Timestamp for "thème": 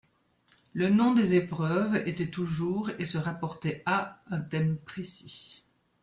4.41-4.77